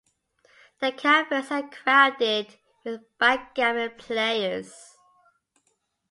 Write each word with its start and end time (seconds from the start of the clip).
The 0.79 0.93
cafés 0.93 1.51
are 1.51 1.69
crowded 1.69 2.55
with 2.83 3.05
backgammon 3.19 3.91
players. 3.99 4.97